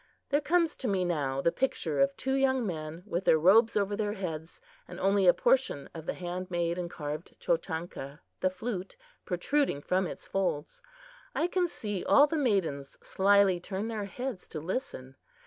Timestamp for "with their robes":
3.05-3.77